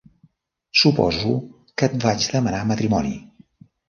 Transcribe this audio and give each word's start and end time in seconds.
Suposo 0.83 1.33
que 1.81 1.89
et 1.91 1.97
vaig 2.05 2.25
demanar 2.37 2.63
matrimoni. 2.71 3.13